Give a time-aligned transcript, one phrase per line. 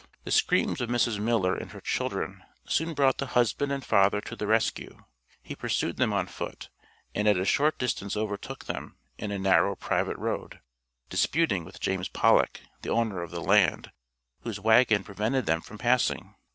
[0.23, 1.19] The screams of Mrs.
[1.19, 5.03] Miller and her children, soon brought the husband and father to the rescue;
[5.43, 6.69] he pursued them on foot,
[7.13, 10.59] and at a short distance overtook them in a narrow private road,
[11.11, 13.91] disputing with James Pollock, the owner of the land,
[14.39, 16.33] whose wagon prevented them from passing.